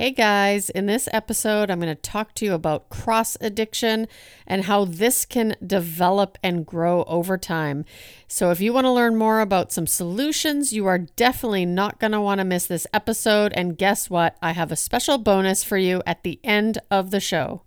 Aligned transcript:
Hey 0.00 0.12
guys, 0.12 0.70
in 0.70 0.86
this 0.86 1.10
episode, 1.12 1.70
I'm 1.70 1.78
going 1.78 1.94
to 1.94 2.00
talk 2.00 2.32
to 2.36 2.46
you 2.46 2.54
about 2.54 2.88
cross 2.88 3.36
addiction 3.38 4.08
and 4.46 4.64
how 4.64 4.86
this 4.86 5.26
can 5.26 5.56
develop 5.66 6.38
and 6.42 6.64
grow 6.64 7.04
over 7.04 7.36
time. 7.36 7.84
So, 8.26 8.50
if 8.50 8.62
you 8.62 8.72
want 8.72 8.86
to 8.86 8.92
learn 8.92 9.16
more 9.16 9.40
about 9.40 9.72
some 9.72 9.86
solutions, 9.86 10.72
you 10.72 10.86
are 10.86 10.96
definitely 10.96 11.66
not 11.66 12.00
going 12.00 12.12
to 12.12 12.20
want 12.22 12.38
to 12.38 12.46
miss 12.46 12.64
this 12.64 12.86
episode. 12.94 13.52
And 13.54 13.76
guess 13.76 14.08
what? 14.08 14.38
I 14.40 14.52
have 14.52 14.72
a 14.72 14.74
special 14.74 15.18
bonus 15.18 15.62
for 15.62 15.76
you 15.76 16.00
at 16.06 16.22
the 16.22 16.40
end 16.42 16.78
of 16.90 17.10
the 17.10 17.20
show. 17.20 17.60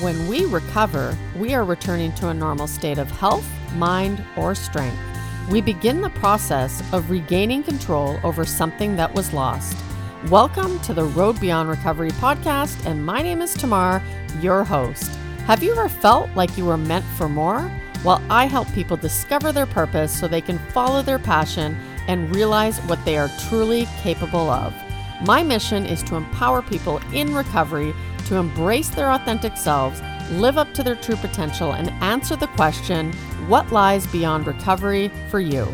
When 0.00 0.28
we 0.28 0.44
recover, 0.44 1.18
we 1.34 1.54
are 1.54 1.64
returning 1.64 2.12
to 2.12 2.28
a 2.28 2.34
normal 2.34 2.68
state 2.68 2.98
of 2.98 3.10
health, 3.10 3.44
mind, 3.74 4.24
or 4.36 4.54
strength. 4.54 4.96
We 5.50 5.60
begin 5.60 6.00
the 6.00 6.10
process 6.10 6.84
of 6.92 7.10
regaining 7.10 7.64
control 7.64 8.20
over 8.22 8.44
something 8.44 8.94
that 8.94 9.12
was 9.12 9.32
lost. 9.32 9.76
Welcome 10.28 10.78
to 10.82 10.94
the 10.94 11.02
Road 11.02 11.40
Beyond 11.40 11.68
Recovery 11.68 12.12
podcast, 12.12 12.86
and 12.86 13.04
my 13.04 13.22
name 13.22 13.42
is 13.42 13.54
Tamar, 13.54 14.00
your 14.40 14.62
host. 14.62 15.10
Have 15.46 15.64
you 15.64 15.72
ever 15.72 15.88
felt 15.88 16.30
like 16.36 16.56
you 16.56 16.66
were 16.66 16.76
meant 16.76 17.04
for 17.16 17.28
more? 17.28 17.68
Well, 18.04 18.22
I 18.30 18.44
help 18.46 18.72
people 18.74 18.96
discover 18.96 19.50
their 19.50 19.66
purpose 19.66 20.16
so 20.16 20.28
they 20.28 20.40
can 20.40 20.60
follow 20.70 21.02
their 21.02 21.18
passion 21.18 21.76
and 22.06 22.32
realize 22.32 22.78
what 22.82 23.04
they 23.04 23.18
are 23.18 23.30
truly 23.48 23.86
capable 24.00 24.48
of. 24.48 24.72
My 25.26 25.42
mission 25.42 25.84
is 25.84 26.04
to 26.04 26.14
empower 26.14 26.62
people 26.62 26.98
in 27.12 27.34
recovery 27.34 27.92
to 28.28 28.36
embrace 28.36 28.90
their 28.90 29.10
authentic 29.10 29.56
selves, 29.56 30.02
live 30.32 30.58
up 30.58 30.72
to 30.74 30.82
their 30.82 30.96
true 30.96 31.16
potential, 31.16 31.72
and 31.72 31.88
answer 32.02 32.36
the 32.36 32.46
question 32.48 33.10
what 33.48 33.72
lies 33.72 34.06
beyond 34.08 34.46
recovery 34.46 35.10
for 35.30 35.40
you? 35.40 35.66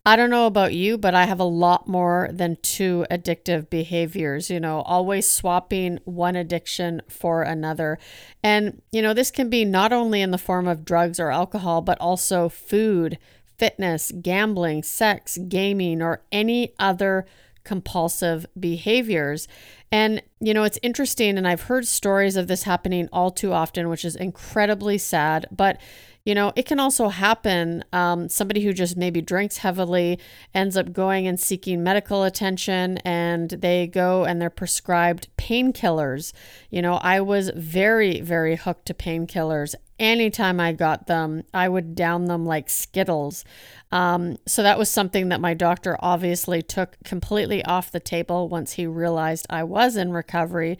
I 0.07 0.15
don't 0.15 0.29
know 0.29 0.45
about 0.45 0.73
you, 0.73 0.99
but 0.99 1.15
I 1.15 1.25
have 1.25 1.39
a 1.39 1.45
lot 1.45 1.87
more 1.87 2.29
than 2.31 2.57
two 2.61 3.07
addictive 3.09 3.71
behaviors, 3.71 4.51
you 4.51 4.59
know, 4.59 4.81
always 4.81 5.27
swapping 5.27 5.99
one 6.05 6.35
addiction 6.35 7.01
for 7.09 7.41
another. 7.41 7.97
And, 8.43 8.83
you 8.91 9.01
know, 9.01 9.15
this 9.15 9.31
can 9.31 9.49
be 9.49 9.65
not 9.65 9.91
only 9.91 10.21
in 10.21 10.29
the 10.29 10.37
form 10.37 10.67
of 10.67 10.85
drugs 10.85 11.19
or 11.19 11.31
alcohol, 11.31 11.81
but 11.81 11.99
also 11.99 12.49
food, 12.49 13.17
fitness, 13.57 14.11
gambling, 14.21 14.83
sex, 14.83 15.39
gaming, 15.47 16.03
or 16.03 16.21
any 16.31 16.73
other 16.77 17.25
compulsive 17.63 18.45
behaviors. 18.59 19.47
And, 19.91 20.21
you 20.39 20.53
know, 20.53 20.65
it's 20.65 20.77
interesting, 20.83 21.35
and 21.35 21.47
I've 21.47 21.63
heard 21.63 21.87
stories 21.87 22.35
of 22.35 22.47
this 22.47 22.61
happening 22.63 23.09
all 23.11 23.31
too 23.31 23.53
often, 23.53 23.89
which 23.89 24.05
is 24.05 24.15
incredibly 24.15 24.99
sad. 24.99 25.47
But, 25.49 25.79
you 26.25 26.33
know, 26.33 26.51
it 26.55 26.65
can 26.65 26.79
also 26.79 27.09
happen. 27.09 27.85
Um, 27.93 28.29
somebody 28.29 28.63
who 28.63 28.73
just 28.73 28.97
maybe 28.97 29.21
drinks 29.21 29.57
heavily 29.57 30.19
ends 30.55 30.75
up 30.75 30.91
going 30.91 31.27
and 31.27 31.39
seeking 31.39 31.83
medical 31.83 32.23
attention, 32.23 32.97
and 33.05 33.51
they 33.51 33.85
go 33.85 34.25
and 34.25 34.41
they're 34.41 34.49
prescribed 34.49 35.29
painkillers. 35.37 36.33
You 36.71 36.81
know, 36.81 36.95
I 36.95 37.21
was 37.21 37.51
very, 37.55 38.21
very 38.21 38.55
hooked 38.55 38.87
to 38.87 38.95
painkillers. 38.95 39.75
Anytime 39.99 40.59
I 40.59 40.73
got 40.73 41.05
them, 41.05 41.43
I 41.53 41.69
would 41.69 41.93
down 41.93 42.25
them 42.25 42.43
like 42.43 42.69
Skittles. 42.71 43.45
Um, 43.91 44.37
so 44.47 44.63
that 44.63 44.79
was 44.79 44.89
something 44.89 45.29
that 45.29 45.39
my 45.39 45.53
doctor 45.53 45.95
obviously 45.99 46.63
took 46.63 46.97
completely 47.03 47.63
off 47.63 47.91
the 47.91 47.99
table 47.99 48.49
once 48.49 48.73
he 48.73 48.87
realized 48.87 49.45
I 49.49 49.63
was 49.63 49.95
in 49.95 50.11
recovery. 50.11 50.79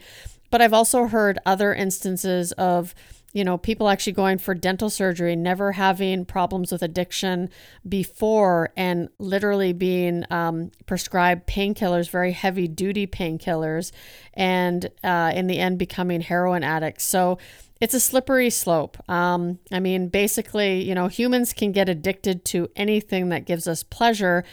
But 0.50 0.60
I've 0.60 0.74
also 0.74 1.06
heard 1.06 1.38
other 1.46 1.72
instances 1.72 2.52
of, 2.52 2.94
you 3.36 3.44
know, 3.44 3.58
people 3.58 3.90
actually 3.90 4.14
going 4.14 4.38
for 4.38 4.54
dental 4.54 4.88
surgery, 4.88 5.36
never 5.36 5.72
having 5.72 6.24
problems 6.24 6.72
with 6.72 6.82
addiction 6.82 7.50
before, 7.86 8.72
and 8.78 9.10
literally 9.18 9.74
being 9.74 10.24
um, 10.30 10.70
prescribed 10.86 11.46
painkillers, 11.46 12.08
very 12.08 12.32
heavy 12.32 12.66
duty 12.66 13.06
painkillers, 13.06 13.92
and 14.32 14.90
uh, 15.04 15.32
in 15.34 15.48
the 15.48 15.58
end 15.58 15.78
becoming 15.78 16.22
heroin 16.22 16.64
addicts. 16.64 17.04
So 17.04 17.36
it's 17.78 17.92
a 17.92 18.00
slippery 18.00 18.48
slope. 18.48 18.96
Um, 19.06 19.58
I 19.70 19.80
mean, 19.80 20.08
basically, 20.08 20.82
you 20.82 20.94
know, 20.94 21.08
humans 21.08 21.52
can 21.52 21.72
get 21.72 21.90
addicted 21.90 22.42
to 22.46 22.70
anything 22.74 23.28
that 23.28 23.44
gives 23.44 23.66
us 23.68 23.82
pleasure. 23.82 24.44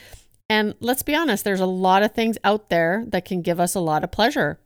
And 0.49 0.75
let's 0.81 1.03
be 1.03 1.16
honest, 1.16 1.45
there's 1.45 1.61
a 1.61 1.66
lot 1.66 2.03
of 2.03 2.13
things 2.13 2.38
out 2.43 2.67
there 2.67 3.05
that 3.07 3.23
can 3.23 3.41
give 3.41 3.61
us 3.61 3.75
a 3.75 3.79
lot 3.79 4.03
of 4.03 4.11
pleasure. 4.11 4.59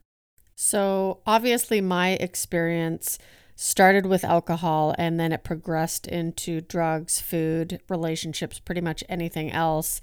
So, 0.56 1.20
obviously, 1.24 1.80
my 1.80 2.14
experience 2.14 3.16
started 3.60 4.06
with 4.06 4.22
alcohol 4.22 4.94
and 4.98 5.18
then 5.18 5.32
it 5.32 5.42
progressed 5.42 6.06
into 6.06 6.60
drugs, 6.60 7.20
food, 7.20 7.80
relationships, 7.88 8.60
pretty 8.60 8.80
much 8.80 9.02
anything 9.08 9.50
else. 9.50 10.00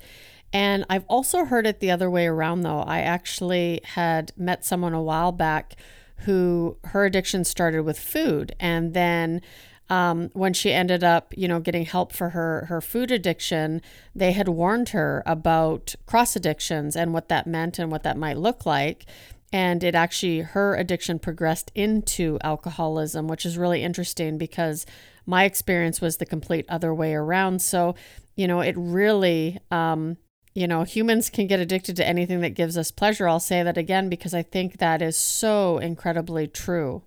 And 0.52 0.84
I've 0.90 1.06
also 1.08 1.46
heard 1.46 1.66
it 1.66 1.80
the 1.80 1.90
other 1.90 2.10
way 2.10 2.28
around, 2.28 2.64
though. 2.64 2.82
I 2.82 3.00
actually 3.00 3.80
had 3.86 4.34
met 4.36 4.66
someone 4.66 4.94
a 4.94 5.02
while 5.02 5.32
back 5.32 5.78
who 6.26 6.76
her 6.84 7.06
addiction 7.06 7.46
started 7.46 7.84
with 7.84 7.98
food. 7.98 8.54
And 8.60 8.94
then 8.94 9.42
um, 9.90 10.32
when 10.34 10.54
she 10.54 10.74
ended 10.74 11.02
up, 11.02 11.34
you 11.38 11.48
know, 11.48 11.62
getting 11.62 11.86
help 11.86 12.12
for 12.12 12.32
her 12.32 12.66
her 12.68 12.82
food 12.82 13.10
addiction, 13.10 13.82
they 14.14 14.34
had 14.34 14.50
warned 14.50 14.90
her 14.90 15.24
about 15.26 15.96
cross 16.06 16.36
addictions 16.36 16.98
and 16.98 17.14
what 17.14 17.30
that 17.30 17.48
meant 17.48 17.80
and 17.80 17.90
what 17.90 18.04
that 18.04 18.18
might 18.18 18.38
look 18.38 18.66
like 18.66 19.06
and 19.54 19.84
it 19.84 19.96
actually 19.96 20.42
her 20.42 20.76
addiction 20.76 21.20
progressed 21.20 21.72
into 21.76 22.38
alcoholism 22.44 23.28
which 23.28 23.46
is 23.46 23.58
really 23.58 23.84
interesting 23.84 24.38
because 24.38 24.86
my 25.26 25.44
experience 25.44 26.02
was 26.02 26.18
the 26.18 26.26
complete 26.26 26.66
other 26.70 26.94
way 26.94 27.14
around. 27.14 27.62
So 27.62 27.96
you 28.36 28.48
know 28.48 28.62
it 28.62 28.76
really 28.78 29.60
um, 29.72 30.18
you 30.54 30.68
know 30.68 30.84
humans 30.84 31.30
can 31.30 31.48
get 31.48 31.60
addicted 31.60 31.96
to 31.98 32.08
anything 32.08 32.42
that 32.42 32.52
gives 32.52 32.78
us 32.78 32.92
pleasure. 32.92 33.28
I'll 33.28 33.40
say 33.40 33.64
that 33.64 33.78
again 33.78 34.10
because 34.10 34.34
i 34.34 34.42
think 34.42 34.78
that 34.78 35.02
is 35.02 35.18
so 35.18 35.78
incredibly 35.78 36.48
true. 36.48 37.04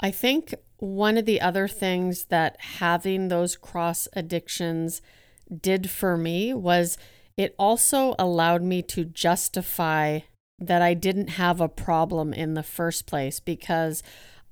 I 0.00 0.10
think 0.10 0.54
one 0.78 1.16
of 1.16 1.26
the 1.26 1.40
other 1.40 1.68
things 1.68 2.24
that 2.24 2.56
having 2.60 3.28
those 3.28 3.56
cross 3.56 4.08
addictions 4.14 5.00
did 5.60 5.88
for 5.90 6.16
me 6.16 6.52
was 6.52 6.98
it 7.36 7.54
also 7.58 8.16
allowed 8.18 8.62
me 8.62 8.82
to 8.82 9.04
justify 9.04 10.20
that 10.58 10.82
I 10.82 10.94
didn't 10.94 11.28
have 11.28 11.60
a 11.60 11.68
problem 11.68 12.32
in 12.32 12.54
the 12.54 12.62
first 12.62 13.06
place 13.06 13.40
because 13.40 14.02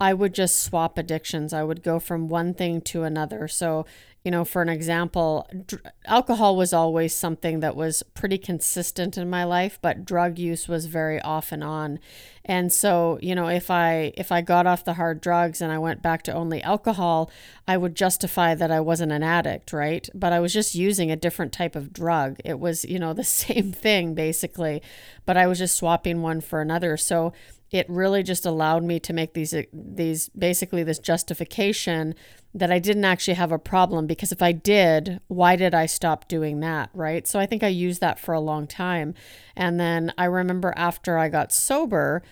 I 0.01 0.15
would 0.15 0.35
just 0.35 0.63
swap 0.63 0.97
addictions. 0.97 1.53
I 1.53 1.63
would 1.63 1.83
go 1.83 2.01
from 2.01 2.29
one 2.29 2.55
thing 2.55 2.81
to 2.83 3.03
another. 3.03 3.47
So, 3.49 3.85
you 4.25 4.31
know, 4.31 4.47
for 4.47 4.63
an 4.63 4.69
example, 4.71 5.47
dr- 5.67 5.83
alcohol 6.07 6.57
was 6.57 6.73
always 6.73 7.15
something 7.15 7.61
that 7.61 7.77
was 7.77 8.03
pretty 8.15 8.39
consistent 8.39 9.19
in 9.19 9.29
my 9.29 9.45
life, 9.45 9.79
but 9.83 10.07
drug 10.07 10.39
use 10.39 10.69
was 10.69 10.87
very 10.87 11.21
off 11.21 11.53
and 11.53 11.63
on. 11.63 11.99
And 12.47 12.73
so, 12.73 13.19
you 13.21 13.35
know, 13.35 13.49
if 13.49 13.71
I 13.71 14.13
if 14.17 14.33
I 14.33 14.41
got 14.41 14.67
off 14.67 14.85
the 14.85 14.95
hard 14.95 15.21
drugs 15.21 15.61
and 15.61 15.71
I 15.71 15.79
went 15.79 16.03
back 16.03 16.23
to 16.25 16.33
only 16.33 16.63
alcohol, 16.63 17.31
I 17.69 17.77
would 17.77 17.95
justify 17.95 18.55
that 18.55 18.71
I 18.71 18.81
wasn't 18.81 19.13
an 19.13 19.23
addict, 19.23 19.73
right? 19.73 20.09
But 20.15 20.33
I 20.33 20.41
was 20.41 20.53
just 20.53 20.75
using 20.75 21.11
a 21.11 21.17
different 21.17 21.53
type 21.53 21.77
of 21.77 21.93
drug. 21.93 22.39
It 22.43 22.59
was, 22.59 22.85
you 22.87 22.99
know, 22.99 23.13
the 23.13 23.25
same 23.45 23.73
thing 23.73 24.15
basically, 24.15 24.83
but 25.27 25.37
I 25.37 25.47
was 25.47 25.59
just 25.59 25.77
swapping 25.77 26.23
one 26.23 26.41
for 26.41 26.63
another. 26.63 26.97
So, 26.97 27.35
it 27.71 27.89
really 27.89 28.23
just 28.23 28.45
allowed 28.47 28.83
me 28.83 28.99
to 29.01 29.13
make 29.13 29.35
these 29.35 29.55
uh, 29.55 29.63
these 29.73 30.29
basically 30.31 30.83
this 30.83 30.99
justification 30.99 32.15
that 32.53 32.73
I 32.73 32.81
didn't 32.81 33.05
actually 33.05 33.35
have 33.35 33.53
a 33.53 33.59
problem 33.59 34.07
because 34.07 34.33
if 34.33 34.43
I 34.43 34.53
did, 34.53 35.21
why 35.29 35.55
did 35.55 35.73
I 35.73 35.87
stop 35.87 36.27
doing 36.27 36.61
that, 36.61 36.91
right? 36.93 37.27
So 37.27 37.39
I 37.39 37.47
think 37.47 37.63
I 37.63 37.69
used 37.69 38.01
that 38.01 38.19
for 38.19 38.35
a 38.35 38.41
long 38.41 38.67
time. 38.67 39.15
And 39.55 39.79
then 39.79 40.13
I 40.19 40.25
remember 40.25 40.75
after 40.77 41.17
I 41.17 41.29
got 41.29 41.53
sober, 41.53 42.23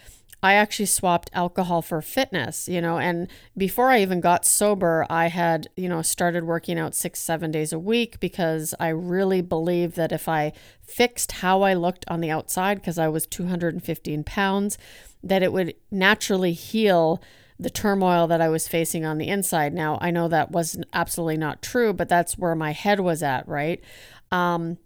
I 0.43 0.55
actually 0.55 0.87
swapped 0.87 1.31
alcohol 1.33 1.83
for 1.83 2.01
fitness, 2.01 2.69
you 2.69 2.81
know, 2.81 2.99
and 2.99 3.29
before 3.57 3.91
I 3.91 4.01
even 4.03 4.21
got 4.21 4.45
sober, 4.45 5.05
I 5.11 5.27
had, 5.27 5.69
you 5.77 5.89
know, 5.89 6.01
started 6.01 6.45
working 6.45 6.79
out 6.79 6.95
6 6.95 7.19
7 7.19 7.51
days 7.51 7.73
a 7.73 7.79
week 7.79 8.21
because 8.21 8.73
I 8.79 8.89
really 8.89 9.41
believed 9.41 9.97
that 9.97 10.13
if 10.13 10.29
I 10.29 10.53
fixed 10.81 11.33
how 11.33 11.63
I 11.63 11.75
looked 11.75 12.05
on 12.07 12.21
the 12.21 12.31
outside 12.31 12.77
because 12.77 12.99
I 12.99 13.09
was 13.09 13.27
215 13.27 14.23
pounds, 14.23 14.79
that 15.25 15.43
it 15.43 15.53
would 15.53 15.75
naturally 15.91 16.53
heal 16.53 17.21
the 17.59 17.71
turmoil 17.71 18.29
that 18.29 18.41
I 18.41 18.49
was 18.49 18.69
facing 18.69 19.05
on 19.05 19.19
the 19.19 19.29
inside. 19.29 19.75
Now, 19.75 19.99
I 20.01 20.13
know 20.13 20.29
that 20.29 20.53
was 20.53 20.81
absolutely 20.93 21.37
not 21.37 21.63
true, 21.63 21.93
but 21.93 22.09
that's 22.09 22.39
where 22.39 22.55
my 22.55 22.71
head 22.71 23.01
was 23.01 23.25
at, 23.25 23.49
right? 23.49 23.83
Um, 24.31 24.79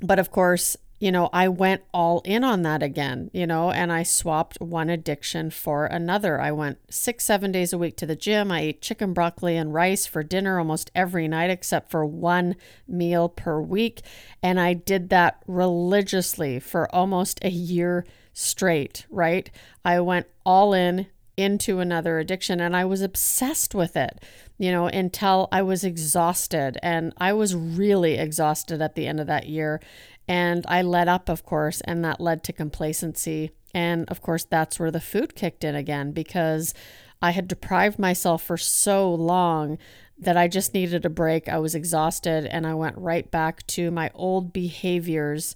but 0.00 0.18
of 0.18 0.30
course, 0.30 0.76
you 0.98 1.12
know, 1.12 1.28
I 1.32 1.48
went 1.48 1.82
all 1.94 2.20
in 2.24 2.42
on 2.42 2.62
that 2.62 2.82
again, 2.82 3.30
you 3.32 3.46
know, 3.46 3.70
and 3.70 3.92
I 3.92 4.02
swapped 4.02 4.60
one 4.60 4.90
addiction 4.90 5.50
for 5.50 5.86
another. 5.86 6.40
I 6.40 6.50
went 6.50 6.78
six, 6.92 7.24
seven 7.24 7.52
days 7.52 7.72
a 7.72 7.78
week 7.78 7.96
to 7.98 8.06
the 8.06 8.16
gym. 8.16 8.50
I 8.50 8.60
ate 8.60 8.82
chicken, 8.82 9.12
broccoli, 9.12 9.56
and 9.56 9.72
rice 9.72 10.06
for 10.06 10.22
dinner 10.22 10.58
almost 10.58 10.90
every 10.94 11.28
night, 11.28 11.50
except 11.50 11.90
for 11.90 12.04
one 12.04 12.56
meal 12.88 13.28
per 13.28 13.60
week. 13.60 14.02
And 14.42 14.58
I 14.58 14.74
did 14.74 15.08
that 15.10 15.42
religiously 15.46 16.58
for 16.58 16.92
almost 16.94 17.38
a 17.42 17.50
year 17.50 18.04
straight, 18.32 19.06
right? 19.10 19.50
I 19.84 20.00
went 20.00 20.26
all 20.44 20.72
in 20.72 21.06
into 21.38 21.78
another 21.78 22.18
addiction 22.18 22.60
and 22.60 22.76
I 22.76 22.84
was 22.84 23.00
obsessed 23.00 23.72
with 23.74 23.96
it, 23.96 24.20
you 24.58 24.72
know, 24.72 24.88
until 24.88 25.48
I 25.52 25.62
was 25.62 25.84
exhausted. 25.84 26.78
And 26.82 27.14
I 27.16 27.32
was 27.32 27.54
really 27.54 28.18
exhausted 28.18 28.82
at 28.82 28.96
the 28.96 29.06
end 29.06 29.20
of 29.20 29.28
that 29.28 29.46
year. 29.46 29.80
And 30.26 30.64
I 30.68 30.82
let 30.82 31.06
up, 31.06 31.28
of 31.28 31.44
course, 31.44 31.80
and 31.82 32.04
that 32.04 32.20
led 32.20 32.42
to 32.44 32.52
complacency. 32.52 33.52
And 33.72 34.08
of 34.10 34.20
course, 34.20 34.44
that's 34.44 34.80
where 34.80 34.90
the 34.90 35.00
food 35.00 35.36
kicked 35.36 35.62
in 35.62 35.76
again 35.76 36.10
because 36.10 36.74
I 37.22 37.30
had 37.30 37.46
deprived 37.46 38.00
myself 38.00 38.42
for 38.42 38.56
so 38.56 39.14
long 39.14 39.78
that 40.18 40.36
I 40.36 40.48
just 40.48 40.74
needed 40.74 41.04
a 41.04 41.10
break. 41.10 41.48
I 41.48 41.58
was 41.58 41.76
exhausted 41.76 42.46
and 42.46 42.66
I 42.66 42.74
went 42.74 42.98
right 42.98 43.30
back 43.30 43.64
to 43.68 43.92
my 43.92 44.10
old 44.12 44.52
behaviors 44.52 45.54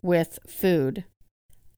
with 0.00 0.38
food. 0.48 1.04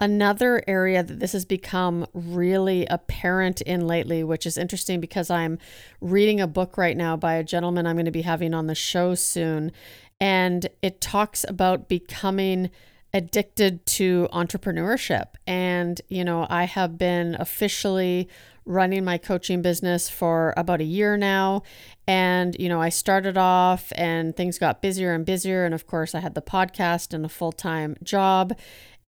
Another 0.02 0.62
area 0.66 1.02
that 1.02 1.20
this 1.20 1.32
has 1.32 1.44
become 1.44 2.06
really 2.14 2.86
apparent 2.86 3.60
in 3.60 3.86
lately, 3.86 4.24
which 4.24 4.46
is 4.46 4.56
interesting 4.56 4.98
because 4.98 5.30
I'm 5.30 5.58
reading 6.00 6.40
a 6.40 6.46
book 6.46 6.78
right 6.78 6.96
now 6.96 7.18
by 7.18 7.34
a 7.34 7.44
gentleman 7.44 7.86
I'm 7.86 7.96
going 7.96 8.06
to 8.06 8.10
be 8.10 8.22
having 8.22 8.54
on 8.54 8.66
the 8.66 8.74
show 8.74 9.14
soon. 9.14 9.72
And 10.18 10.66
it 10.80 11.02
talks 11.02 11.44
about 11.46 11.86
becoming 11.86 12.70
addicted 13.12 13.84
to 13.84 14.26
entrepreneurship. 14.32 15.34
And, 15.46 16.00
you 16.08 16.24
know, 16.24 16.46
I 16.48 16.64
have 16.64 16.96
been 16.96 17.36
officially 17.38 18.28
running 18.64 19.04
my 19.04 19.18
coaching 19.18 19.60
business 19.62 20.08
for 20.08 20.54
about 20.56 20.80
a 20.80 20.84
year 20.84 21.16
now. 21.16 21.62
And, 22.06 22.56
you 22.58 22.68
know, 22.68 22.80
I 22.80 22.88
started 22.88 23.36
off 23.36 23.92
and 23.96 24.36
things 24.36 24.58
got 24.58 24.80
busier 24.80 25.12
and 25.12 25.26
busier. 25.26 25.64
And 25.64 25.74
of 25.74 25.86
course, 25.86 26.14
I 26.14 26.20
had 26.20 26.34
the 26.34 26.42
podcast 26.42 27.12
and 27.12 27.26
a 27.26 27.28
full 27.28 27.52
time 27.52 27.96
job 28.02 28.56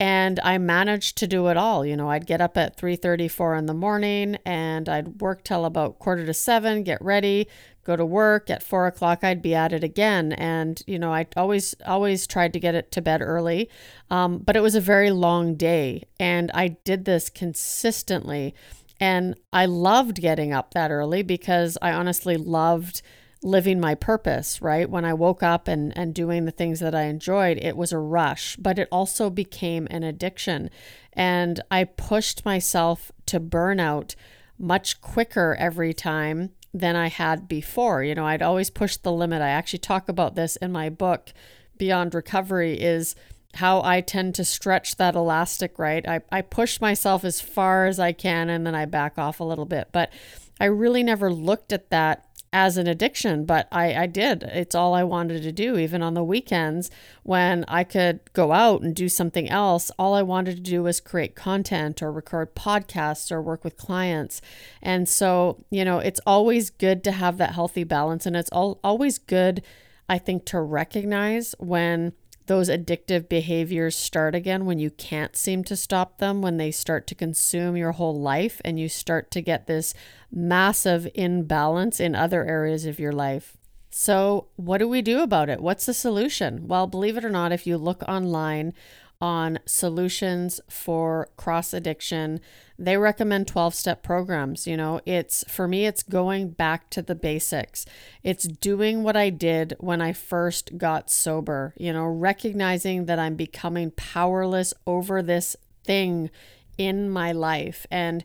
and 0.01 0.39
I 0.43 0.57
managed 0.57 1.19
to 1.19 1.27
do 1.27 1.45
it 1.49 1.57
all. 1.57 1.85
You 1.85 1.95
know, 1.95 2.09
I'd 2.09 2.25
get 2.25 2.41
up 2.41 2.57
at 2.57 2.75
3:34 2.75 3.55
in 3.55 3.67
the 3.67 3.75
morning 3.75 4.39
and 4.43 4.89
I'd 4.89 5.21
work 5.21 5.43
till 5.43 5.63
about 5.63 5.99
quarter 5.99 6.25
to 6.25 6.33
seven, 6.33 6.81
get 6.81 6.99
ready, 7.03 7.47
go 7.85 7.95
to 7.95 8.03
work. 8.03 8.49
At 8.49 8.63
four 8.63 8.87
o'clock, 8.87 9.23
I'd 9.23 9.43
be 9.43 9.53
at 9.53 9.73
it 9.73 9.83
again. 9.83 10.33
And 10.33 10.81
you 10.87 10.97
know, 10.97 11.13
I 11.13 11.27
always 11.37 11.75
always 11.85 12.25
tried 12.25 12.51
to 12.53 12.59
get 12.59 12.73
it 12.73 12.91
to 12.93 13.01
bed 13.01 13.21
early, 13.21 13.69
um, 14.09 14.39
but 14.39 14.55
it 14.55 14.61
was 14.61 14.73
a 14.73 14.81
very 14.81 15.11
long 15.11 15.53
day, 15.53 16.05
and 16.19 16.49
I 16.55 16.69
did 16.83 17.05
this 17.05 17.29
consistently. 17.29 18.55
And 18.99 19.35
I 19.53 19.65
loved 19.67 20.19
getting 20.19 20.51
up 20.51 20.73
that 20.73 20.89
early 20.89 21.21
because 21.21 21.77
I 21.79 21.91
honestly 21.91 22.37
loved 22.37 23.03
living 23.43 23.79
my 23.79 23.95
purpose, 23.95 24.61
right? 24.61 24.89
When 24.89 25.03
I 25.03 25.13
woke 25.13 25.41
up 25.41 25.67
and, 25.67 25.95
and 25.97 26.13
doing 26.13 26.45
the 26.45 26.51
things 26.51 26.79
that 26.79 26.93
I 26.93 27.03
enjoyed, 27.03 27.57
it 27.57 27.75
was 27.75 27.91
a 27.91 27.97
rush, 27.97 28.55
but 28.57 28.77
it 28.77 28.87
also 28.91 29.29
became 29.29 29.87
an 29.89 30.03
addiction. 30.03 30.69
And 31.13 31.59
I 31.71 31.85
pushed 31.85 32.45
myself 32.45 33.11
to 33.27 33.39
burnout 33.39 34.15
much 34.59 35.01
quicker 35.01 35.55
every 35.59 35.93
time 35.93 36.51
than 36.73 36.95
I 36.95 37.07
had 37.07 37.47
before. 37.47 38.03
You 38.03 38.15
know, 38.15 38.27
I'd 38.27 38.43
always 38.43 38.69
push 38.69 38.95
the 38.97 39.11
limit. 39.11 39.41
I 39.41 39.49
actually 39.49 39.79
talk 39.79 40.07
about 40.07 40.35
this 40.35 40.55
in 40.57 40.71
my 40.71 40.89
book, 40.89 41.33
Beyond 41.77 42.13
Recovery, 42.13 42.79
is 42.79 43.15
how 43.55 43.81
I 43.81 44.01
tend 44.01 44.35
to 44.35 44.45
stretch 44.45 44.95
that 44.95 45.15
elastic, 45.15 45.77
right? 45.77 46.07
I, 46.07 46.21
I 46.31 46.41
push 46.41 46.79
myself 46.79 47.25
as 47.25 47.41
far 47.41 47.87
as 47.87 47.99
I 47.99 48.13
can 48.13 48.49
and 48.49 48.65
then 48.65 48.75
I 48.75 48.85
back 48.85 49.17
off 49.17 49.39
a 49.39 49.43
little 49.43 49.65
bit. 49.65 49.89
But 49.91 50.13
I 50.59 50.65
really 50.65 51.03
never 51.03 51.33
looked 51.33 51.73
at 51.73 51.89
that 51.89 52.30
as 52.53 52.75
an 52.75 52.85
addiction, 52.85 53.45
but 53.45 53.67
I, 53.71 53.93
I 53.95 54.05
did. 54.07 54.43
It's 54.43 54.75
all 54.75 54.93
I 54.93 55.03
wanted 55.03 55.41
to 55.43 55.51
do, 55.53 55.77
even 55.77 56.01
on 56.01 56.15
the 56.15 56.23
weekends 56.23 56.91
when 57.23 57.63
I 57.67 57.85
could 57.85 58.19
go 58.33 58.51
out 58.51 58.81
and 58.81 58.93
do 58.93 59.07
something 59.07 59.49
else. 59.49 59.89
All 59.97 60.13
I 60.13 60.21
wanted 60.21 60.57
to 60.57 60.61
do 60.61 60.83
was 60.83 60.99
create 60.99 61.33
content 61.33 62.01
or 62.01 62.11
record 62.11 62.53
podcasts 62.53 63.31
or 63.31 63.41
work 63.41 63.63
with 63.63 63.77
clients. 63.77 64.41
And 64.81 65.07
so, 65.07 65.63
you 65.69 65.85
know, 65.85 65.99
it's 65.99 66.19
always 66.27 66.69
good 66.69 67.05
to 67.05 67.13
have 67.13 67.37
that 67.37 67.53
healthy 67.53 67.85
balance. 67.85 68.25
And 68.25 68.35
it's 68.35 68.51
all, 68.51 68.81
always 68.83 69.17
good, 69.17 69.63
I 70.09 70.17
think, 70.17 70.45
to 70.47 70.59
recognize 70.59 71.55
when 71.57 72.11
those 72.51 72.67
addictive 72.67 73.29
behaviors 73.29 73.95
start 73.95 74.35
again 74.35 74.65
when 74.65 74.77
you 74.77 74.89
can't 74.89 75.37
seem 75.37 75.63
to 75.63 75.73
stop 75.73 76.17
them, 76.17 76.41
when 76.41 76.57
they 76.57 76.69
start 76.69 77.07
to 77.07 77.15
consume 77.15 77.77
your 77.77 77.93
whole 77.93 78.19
life 78.19 78.59
and 78.65 78.77
you 78.77 78.89
start 78.89 79.31
to 79.31 79.39
get 79.39 79.67
this 79.67 79.93
massive 80.29 81.07
imbalance 81.15 81.97
in 81.97 82.13
other 82.13 82.43
areas 82.43 82.85
of 82.85 82.99
your 82.99 83.13
life. 83.13 83.55
So, 83.89 84.47
what 84.57 84.79
do 84.79 84.87
we 84.89 85.01
do 85.01 85.21
about 85.21 85.47
it? 85.47 85.61
What's 85.61 85.85
the 85.85 85.93
solution? 85.93 86.67
Well, 86.67 86.87
believe 86.87 87.15
it 87.15 87.23
or 87.23 87.29
not, 87.29 87.53
if 87.53 87.65
you 87.65 87.77
look 87.77 88.03
online 88.03 88.73
on 89.21 89.59
solutions 89.65 90.59
for 90.67 91.29
cross 91.37 91.73
addiction, 91.73 92.41
they 92.79 92.97
recommend 92.97 93.47
12 93.47 93.75
step 93.75 94.01
programs. 94.01 94.65
You 94.65 94.75
know, 94.75 94.99
it's 95.05 95.43
for 95.47 95.67
me, 95.67 95.85
it's 95.85 96.01
going 96.01 96.49
back 96.49 96.89
to 96.91 97.01
the 97.01 97.15
basics. 97.15 97.85
It's 98.23 98.47
doing 98.47 99.03
what 99.03 99.15
I 99.15 99.29
did 99.29 99.75
when 99.79 100.01
I 100.01 100.13
first 100.13 100.77
got 100.77 101.11
sober, 101.11 101.75
you 101.77 101.93
know, 101.93 102.05
recognizing 102.05 103.05
that 103.05 103.19
I'm 103.19 103.35
becoming 103.35 103.91
powerless 103.91 104.73
over 104.87 105.21
this 105.21 105.55
thing 105.83 106.31
in 106.77 107.09
my 107.09 107.31
life. 107.31 107.85
And 107.91 108.23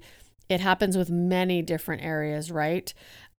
it 0.49 0.61
happens 0.61 0.97
with 0.97 1.11
many 1.11 1.61
different 1.61 2.03
areas, 2.03 2.51
right? 2.51 2.93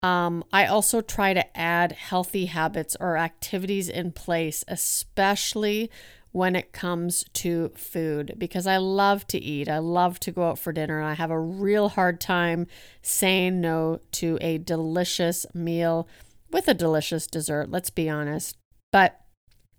Um, 0.03 0.43
I 0.53 0.67
also 0.67 1.01
try 1.01 1.33
to 1.33 1.57
add 1.57 1.93
healthy 1.93 2.45
habits 2.45 2.95
or 2.99 3.17
activities 3.17 3.89
in 3.89 4.11
place, 4.11 4.63
especially 4.67 5.89
when 6.37 6.55
it 6.55 6.71
comes 6.71 7.25
to 7.33 7.71
food 7.75 8.35
because 8.37 8.67
I 8.67 8.77
love 8.77 9.25
to 9.29 9.39
eat. 9.39 9.67
I 9.67 9.79
love 9.79 10.19
to 10.19 10.31
go 10.31 10.47
out 10.47 10.59
for 10.59 10.71
dinner 10.71 10.99
and 10.99 11.07
I 11.07 11.15
have 11.15 11.31
a 11.31 11.39
real 11.39 11.89
hard 11.89 12.21
time 12.21 12.67
saying 13.01 13.59
no 13.59 14.01
to 14.11 14.37
a 14.39 14.59
delicious 14.59 15.47
meal 15.55 16.07
with 16.51 16.67
a 16.67 16.75
delicious 16.75 17.25
dessert, 17.25 17.71
let's 17.71 17.89
be 17.89 18.07
honest. 18.07 18.55
But 18.91 19.19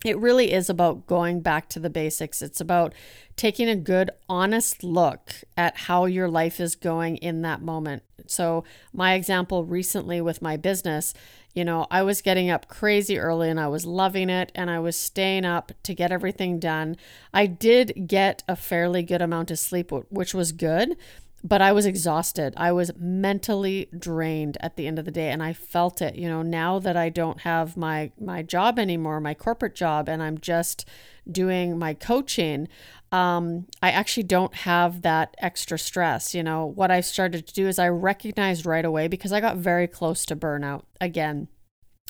it 0.05 0.19
really 0.19 0.53
is 0.53 0.69
about 0.69 1.07
going 1.07 1.43
back 1.43 1.69
to 1.69 1.79
the 1.79 1.91
basics. 1.91 2.43
It's 2.43 2.61
about 2.61 2.93
taking 3.37 3.69
a 3.69 3.77
good, 3.77 4.11
honest 4.29 4.83
look 4.83 5.35
at 5.57 5.77
how 5.77 6.07
your 6.07 6.29
life 6.29 6.59
is 6.59 6.75
going 6.75 7.19
in 7.19 7.43
that 7.43 7.63
moment. 7.63 8.03
So, 8.27 8.65
my 8.93 9.15
example 9.15 9.65
recently 9.65 10.21
with 10.21 10.43
my 10.43 10.57
business, 10.57 11.15
you 11.59 11.65
know, 11.65 11.87
I 11.91 12.03
was 12.03 12.23
getting 12.23 12.49
up 12.51 12.69
crazy 12.69 13.19
early 13.19 13.51
and 13.51 13.59
I 13.59 13.67
was 13.69 13.85
loving 13.85 14.31
it 14.31 14.53
and 14.55 14.71
I 14.71 14.79
was 14.79 14.97
staying 14.97 15.45
up 15.45 15.73
to 15.83 15.93
get 15.95 16.13
everything 16.13 16.61
done. 16.61 16.97
I 17.35 17.47
did 17.47 18.07
get 18.07 18.45
a 18.47 18.55
fairly 18.55 19.03
good 19.03 19.21
amount 19.23 19.51
of 19.51 19.59
sleep, 19.59 19.91
which 20.19 20.33
was 20.35 20.53
good. 20.53 20.97
but 21.45 21.63
I 21.63 21.73
was 21.73 21.87
exhausted. 21.87 22.53
I 22.57 22.73
was 22.73 22.91
mentally 22.99 23.89
drained 23.97 24.57
at 24.61 24.77
the 24.77 24.87
end 24.87 24.99
of 24.99 25.05
the 25.05 25.11
day 25.13 25.31
and 25.31 25.43
I 25.43 25.53
felt 25.53 26.03
it. 26.03 26.17
You 26.17 26.29
know, 26.29 26.43
now 26.43 26.79
that 26.81 26.97
I 26.97 27.09
don't 27.11 27.41
have 27.43 27.77
my 27.77 28.11
my 28.21 28.43
job 28.43 28.79
anymore, 28.79 29.21
my 29.21 29.35
corporate 29.35 29.75
job 29.75 30.09
and 30.09 30.23
I'm 30.23 30.39
just 30.39 30.85
doing 31.31 31.79
my 31.79 31.95
coaching, 31.95 32.69
um, 33.11 33.67
I 33.83 33.91
actually 33.91 34.25
don't 34.25 34.55
have 34.55 35.03
that 35.03 35.35
extra 35.39 35.79
stress. 35.79 36.35
You 36.35 36.43
know, 36.43 36.67
what 36.67 36.91
I 36.91 37.01
started 37.01 37.47
to 37.47 37.55
do 37.55 37.69
is 37.69 37.79
I 37.79 37.89
recognized 37.89 38.67
right 38.67 38.85
away 38.85 39.09
because 39.09 39.33
I 39.33 39.41
got 39.41 39.57
very 39.57 39.87
close 39.87 40.27
to 40.27 40.37
burnout 40.37 40.83
again. 41.01 41.49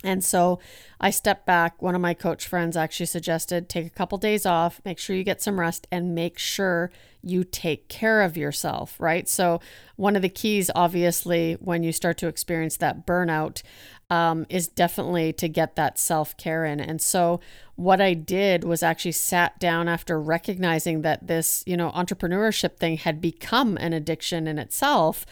And 0.05 0.25
so 0.25 0.61
I 1.01 1.11
stepped 1.11 1.45
back. 1.45 1.83
One 1.83 1.95
of 1.95 2.01
my 2.01 2.15
coach 2.15 2.47
friends 2.47 2.77
actually 2.77 3.07
suggested 3.07 3.69
take 3.69 3.87
a 3.87 3.91
couple 3.91 4.17
days 4.19 4.47
off, 4.47 4.81
make 4.85 4.99
sure 4.99 5.17
you 5.17 5.25
get 5.25 5.43
some 5.43 5.59
rest, 5.59 5.89
and 5.91 6.15
make 6.15 6.39
sure 6.39 6.91
you 7.23 7.43
take 7.43 7.89
care 7.89 8.23
of 8.23 8.37
yourself, 8.37 8.95
right? 9.01 9.29
So, 9.29 9.61
one 9.97 10.15
of 10.15 10.23
the 10.23 10.29
keys, 10.29 10.71
obviously, 10.75 11.55
when 11.55 11.83
you 11.83 11.91
start 11.91 12.17
to 12.19 12.29
experience 12.29 12.77
that 12.77 13.07
burnout, 13.07 13.63
um, 14.09 14.47
is 14.49 14.69
definitely 14.69 15.33
to 15.35 15.49
get 15.49 15.75
that 15.77 15.99
self 15.99 16.37
care 16.37 16.65
in. 16.65 16.79
And 16.79 17.03
so, 17.03 17.41
what 17.75 18.01
I 18.01 18.15
did 18.15 18.63
was 18.63 18.83
actually 18.85 19.13
sat 19.13 19.59
down 19.59 19.89
after 19.89 20.21
recognizing 20.21 21.03
that 21.03 21.27
this, 21.27 21.65
you 21.67 21.77
know, 21.77 21.91
entrepreneurship 21.91 22.77
thing 22.77 22.99
had 22.99 23.21
become 23.21 23.77
an 23.79 23.93
addiction 23.93 24.47
in 24.47 24.59
itself. 24.59 25.27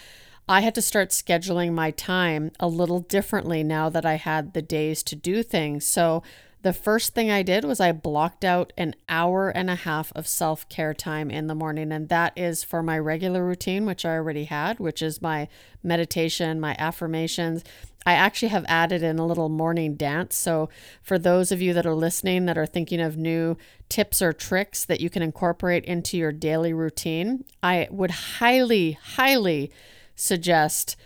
I 0.49 0.61
had 0.61 0.77
to 0.77 0.83
start 0.83 1.11
scheduling 1.11 1.73
my 1.73 1.91
time 1.91 2.53
a 2.61 2.69
little 2.69 3.01
differently 3.01 3.65
now 3.65 3.89
that 3.89 4.07
I 4.07 4.15
had 4.15 4.53
the 4.53 4.63
days 4.63 5.03
to 5.05 5.17
do 5.17 5.43
things. 5.43 5.85
So, 5.85 6.23
the 6.63 6.73
first 6.73 7.15
thing 7.15 7.31
I 7.31 7.43
did 7.43 7.65
was 7.65 7.79
I 7.79 7.93
blocked 7.93 8.45
out 8.45 8.73
an 8.77 8.97
hour 9.09 9.51
and 9.51 9.71
a 9.71 9.77
half 9.77 10.13
of 10.17 10.27
self 10.27 10.69
care 10.69 10.95
time 10.95 11.31
in 11.31 11.47
the 11.47 11.55
morning. 11.55 11.93
And 11.93 12.09
that 12.09 12.33
is 12.35 12.65
for 12.65 12.83
my 12.83 12.99
regular 12.99 13.45
routine, 13.45 13.87
which 13.87 14.05
I 14.05 14.15
already 14.15 14.45
had, 14.45 14.81
which 14.81 15.01
is 15.01 15.23
my 15.23 15.47
meditation, 15.85 16.59
my 16.59 16.75
affirmations. 16.79 17.63
I 18.05 18.15
actually 18.15 18.49
have 18.49 18.65
added 18.69 19.03
in 19.03 19.19
a 19.19 19.27
little 19.27 19.49
morning 19.49 19.95
dance. 19.95 20.37
So, 20.37 20.69
for 21.03 21.19
those 21.19 21.53
of 21.53 21.61
you 21.61 21.73
that 21.73 21.87
are 21.87 21.95
listening 21.95 22.47
that 22.47 22.59
are 22.59 22.67
thinking 22.67 23.01
of 23.01 23.17
new 23.17 23.57
tips 23.89 24.23
or 24.23 24.33
tricks 24.33 24.85
that 24.85 25.01
you 25.01 25.11
can 25.11 25.23
incorporate 25.23 25.85
into 25.85 26.17
your 26.17 26.33
daily 26.33 26.73
routine, 26.73 27.45
I 27.63 27.89
would 27.91 28.11
highly, 28.11 28.93
highly 28.93 29.71
suggest 30.17 30.97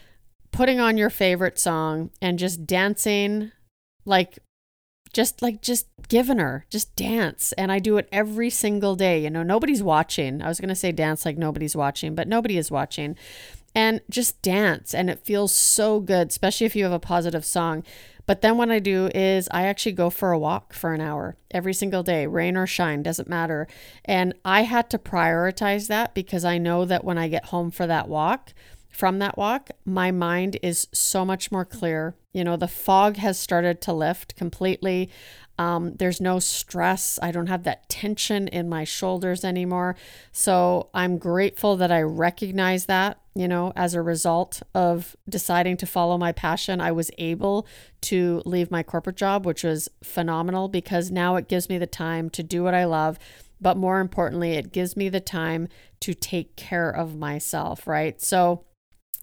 putting 0.52 0.80
on 0.80 0.96
your 0.96 1.10
favorite 1.10 1.58
song 1.58 2.10
and 2.22 2.38
just 2.38 2.66
dancing 2.66 3.52
like 4.04 4.38
just 5.12 5.42
like 5.42 5.60
just 5.60 5.88
giving 6.08 6.38
her 6.38 6.66
just 6.70 6.94
dance. 6.96 7.52
And 7.52 7.72
i 7.72 7.78
do 7.78 7.96
it 7.96 8.08
every 8.12 8.50
single 8.50 8.96
day. 8.96 9.22
You 9.22 9.30
know 9.30 9.42
nobody's 9.42 9.82
watching. 9.82 10.40
I 10.40 10.48
was 10.48 10.60
going 10.60 10.68
to 10.68 10.74
say 10.74 10.92
dance 10.92 11.24
like 11.24 11.36
nobody's 11.36 11.76
watching 11.76 12.14
but 12.14 12.28
nobody 12.28 12.56
is 12.56 12.70
watching. 12.70 13.16
And 13.74 14.00
just 14.10 14.42
dance 14.42 14.94
and 14.94 15.08
it 15.08 15.24
feels 15.24 15.54
so 15.54 16.00
good 16.00 16.28
especially 16.28 16.66
if 16.66 16.76
you 16.76 16.84
have 16.84 16.92
a 16.92 16.98
positive 16.98 17.44
song. 17.44 17.84
But 18.26 18.42
then 18.42 18.56
what 18.56 18.70
i 18.70 18.78
do 18.78 19.10
is 19.12 19.48
i 19.50 19.66
actually 19.66 19.92
go 19.92 20.08
for 20.08 20.30
a 20.30 20.38
walk 20.38 20.72
for 20.72 20.92
an 20.92 21.00
hour 21.00 21.36
every 21.50 21.74
single 21.74 22.04
day 22.04 22.26
rain 22.26 22.56
or 22.56 22.66
shine 22.66 23.02
doesn't 23.02 23.28
matter. 23.28 23.66
And 24.04 24.34
i 24.44 24.62
had 24.62 24.88
to 24.90 24.98
prioritize 24.98 25.88
that 25.88 26.14
because 26.14 26.44
i 26.44 26.58
know 26.58 26.84
that 26.84 27.04
when 27.04 27.18
i 27.18 27.26
get 27.26 27.46
home 27.46 27.72
for 27.72 27.86
that 27.88 28.08
walk 28.08 28.52
from 28.90 29.18
that 29.20 29.38
walk, 29.38 29.70
my 29.84 30.10
mind 30.10 30.58
is 30.62 30.88
so 30.92 31.24
much 31.24 31.50
more 31.50 31.64
clear. 31.64 32.14
You 32.32 32.44
know, 32.44 32.56
the 32.56 32.68
fog 32.68 33.16
has 33.16 33.38
started 33.38 33.80
to 33.82 33.92
lift 33.92 34.36
completely. 34.36 35.10
Um, 35.58 35.94
there's 35.96 36.20
no 36.20 36.38
stress. 36.38 37.18
I 37.22 37.32
don't 37.32 37.48
have 37.48 37.64
that 37.64 37.88
tension 37.88 38.48
in 38.48 38.68
my 38.68 38.84
shoulders 38.84 39.44
anymore. 39.44 39.94
So 40.32 40.88
I'm 40.94 41.18
grateful 41.18 41.76
that 41.76 41.92
I 41.92 42.02
recognize 42.02 42.86
that, 42.86 43.20
you 43.34 43.46
know, 43.46 43.72
as 43.76 43.94
a 43.94 44.02
result 44.02 44.62
of 44.74 45.14
deciding 45.28 45.76
to 45.78 45.86
follow 45.86 46.16
my 46.16 46.32
passion. 46.32 46.80
I 46.80 46.92
was 46.92 47.10
able 47.18 47.66
to 48.02 48.42
leave 48.46 48.70
my 48.70 48.82
corporate 48.82 49.16
job, 49.16 49.44
which 49.44 49.62
was 49.62 49.88
phenomenal 50.02 50.68
because 50.68 51.10
now 51.10 51.36
it 51.36 51.48
gives 51.48 51.68
me 51.68 51.78
the 51.78 51.86
time 51.86 52.30
to 52.30 52.42
do 52.42 52.62
what 52.62 52.74
I 52.74 52.84
love. 52.84 53.18
But 53.60 53.76
more 53.76 54.00
importantly, 54.00 54.52
it 54.52 54.72
gives 54.72 54.96
me 54.96 55.10
the 55.10 55.20
time 55.20 55.68
to 56.00 56.14
take 56.14 56.56
care 56.56 56.90
of 56.90 57.16
myself, 57.16 57.86
right? 57.86 58.20
So, 58.20 58.64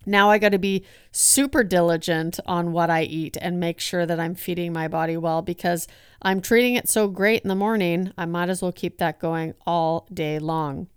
now 0.08 0.32
I 0.32 0.38
got 0.38 0.54
to 0.54 0.58
be 0.58 0.86
super 1.12 1.64
diligent 1.64 2.40
on 2.46 2.72
what 2.72 2.90
I 2.90 3.04
eat 3.04 3.38
and 3.40 3.60
make 3.60 3.80
sure 3.80 4.06
that 4.06 4.20
I'm 4.20 4.36
feeding 4.36 4.74
my 4.74 4.88
body 4.88 5.18
well 5.18 5.42
because 5.42 5.88
I'm 6.22 6.42
treating 6.42 6.76
it 6.76 6.88
so 6.88 7.08
great 7.08 7.44
in 7.44 7.50
the 7.50 7.56
morning. 7.56 8.14
I 8.18 8.26
might 8.26 8.50
as 8.50 8.62
well 8.62 8.72
keep 8.72 8.98
that 8.98 9.20
going 9.20 9.54
all 9.66 10.08
day 10.14 10.40
long. 10.40 10.88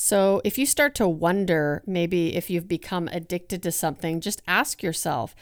So, 0.00 0.40
if 0.44 0.58
you 0.58 0.64
start 0.64 0.94
to 0.96 1.08
wonder 1.08 1.82
maybe 1.84 2.36
if 2.36 2.50
you've 2.50 2.68
become 2.68 3.08
addicted 3.08 3.64
to 3.64 3.72
something, 3.72 4.20
just 4.20 4.42
ask 4.46 4.80
yourself 4.80 5.34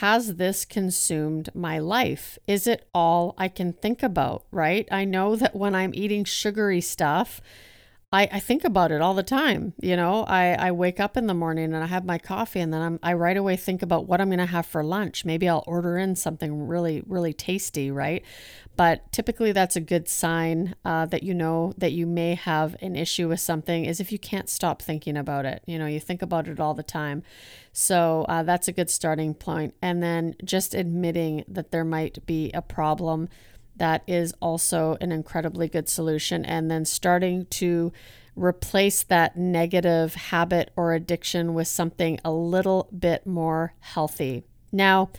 Has 0.00 0.34
this 0.34 0.66
consumed 0.66 1.48
my 1.54 1.78
life? 1.78 2.38
Is 2.46 2.66
it 2.66 2.86
all 2.92 3.34
I 3.38 3.48
can 3.48 3.72
think 3.72 4.02
about, 4.02 4.44
right? 4.50 4.86
I 4.90 5.06
know 5.06 5.34
that 5.36 5.56
when 5.56 5.74
I'm 5.74 5.94
eating 5.94 6.24
sugary 6.24 6.82
stuff, 6.82 7.40
I, 8.12 8.28
I 8.30 8.40
think 8.40 8.64
about 8.64 8.92
it 8.92 9.00
all 9.00 9.14
the 9.14 9.22
time. 9.22 9.72
You 9.80 9.96
know, 9.96 10.24
I, 10.24 10.52
I 10.52 10.72
wake 10.72 11.00
up 11.00 11.16
in 11.16 11.26
the 11.26 11.34
morning 11.34 11.72
and 11.72 11.82
I 11.82 11.86
have 11.86 12.04
my 12.04 12.18
coffee 12.18 12.60
and 12.60 12.72
then 12.72 12.82
I'm, 12.82 13.00
I 13.02 13.14
right 13.14 13.36
away 13.36 13.56
think 13.56 13.80
about 13.80 14.06
what 14.06 14.20
I'm 14.20 14.28
going 14.28 14.38
to 14.38 14.46
have 14.46 14.66
for 14.66 14.84
lunch. 14.84 15.24
Maybe 15.24 15.48
I'll 15.48 15.64
order 15.66 15.96
in 15.96 16.14
something 16.14 16.66
really, 16.66 17.02
really 17.06 17.32
tasty, 17.32 17.90
right? 17.90 18.22
But 18.76 19.10
typically 19.12 19.52
that's 19.52 19.76
a 19.76 19.80
good 19.80 20.08
sign 20.08 20.74
uh, 20.84 21.06
that 21.06 21.22
you 21.22 21.32
know 21.32 21.72
that 21.78 21.92
you 21.92 22.06
may 22.06 22.34
have 22.34 22.76
an 22.82 22.96
issue 22.96 23.28
with 23.28 23.40
something 23.40 23.86
is 23.86 23.98
if 23.98 24.12
you 24.12 24.18
can't 24.18 24.48
stop 24.48 24.82
thinking 24.82 25.16
about 25.16 25.46
it. 25.46 25.62
You 25.66 25.78
know, 25.78 25.86
you 25.86 26.00
think 26.00 26.20
about 26.20 26.48
it 26.48 26.60
all 26.60 26.74
the 26.74 26.82
time. 26.82 27.22
So 27.72 28.26
uh, 28.28 28.42
that's 28.42 28.68
a 28.68 28.72
good 28.72 28.90
starting 28.90 29.32
point. 29.34 29.74
And 29.80 30.02
then 30.02 30.34
just 30.44 30.74
admitting 30.74 31.44
that 31.48 31.70
there 31.70 31.84
might 31.84 32.24
be 32.26 32.50
a 32.52 32.60
problem 32.60 33.30
that 33.76 34.02
is 34.06 34.34
also 34.40 34.96
an 35.00 35.12
incredibly 35.12 35.68
good 35.68 35.88
solution. 35.88 36.44
And 36.44 36.70
then 36.70 36.84
starting 36.84 37.46
to 37.46 37.92
replace 38.34 39.02
that 39.02 39.36
negative 39.36 40.14
habit 40.14 40.70
or 40.76 40.94
addiction 40.94 41.54
with 41.54 41.68
something 41.68 42.18
a 42.24 42.32
little 42.32 42.88
bit 42.96 43.26
more 43.26 43.74
healthy. 43.80 44.44
Now, 44.72 45.10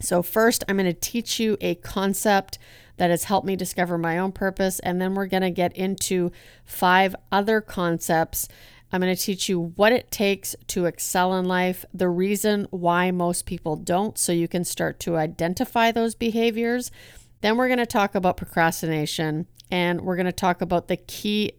So, 0.00 0.22
first, 0.22 0.62
I'm 0.68 0.76
going 0.76 0.86
to 0.86 0.92
teach 0.92 1.40
you 1.40 1.56
a 1.60 1.74
concept 1.76 2.58
that 2.96 3.10
has 3.10 3.24
helped 3.24 3.46
me 3.46 3.56
discover 3.56 3.98
my 3.98 4.18
own 4.18 4.32
purpose. 4.32 4.78
And 4.80 5.00
then 5.00 5.14
we're 5.14 5.26
going 5.26 5.42
to 5.42 5.50
get 5.50 5.76
into 5.76 6.30
five 6.64 7.16
other 7.32 7.60
concepts. 7.60 8.48
I'm 8.92 9.00
going 9.00 9.14
to 9.14 9.20
teach 9.20 9.48
you 9.48 9.72
what 9.74 9.92
it 9.92 10.12
takes 10.12 10.54
to 10.68 10.84
excel 10.84 11.34
in 11.34 11.46
life, 11.46 11.84
the 11.92 12.08
reason 12.08 12.68
why 12.70 13.10
most 13.10 13.46
people 13.46 13.74
don't, 13.74 14.16
so 14.16 14.30
you 14.30 14.46
can 14.46 14.62
start 14.64 15.00
to 15.00 15.16
identify 15.16 15.90
those 15.90 16.14
behaviors 16.14 16.92
then 17.44 17.58
we're 17.58 17.68
going 17.68 17.78
to 17.78 17.86
talk 17.86 18.14
about 18.14 18.38
procrastination 18.38 19.46
and 19.70 20.00
we're 20.00 20.16
going 20.16 20.24
to 20.24 20.32
talk 20.32 20.62
about 20.62 20.88
the 20.88 20.96
key 20.96 21.52